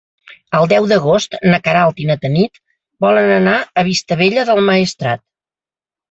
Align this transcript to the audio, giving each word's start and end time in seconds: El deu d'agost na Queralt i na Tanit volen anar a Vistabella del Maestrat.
El 0.59 0.63
deu 0.69 0.85
d'agost 0.91 1.35
na 1.49 1.59
Queralt 1.67 1.99
i 2.03 2.07
na 2.11 2.15
Tanit 2.23 2.57
volen 3.05 3.33
anar 3.33 3.53
a 3.81 3.83
Vistabella 3.89 4.47
del 4.49 4.63
Maestrat. 4.71 5.23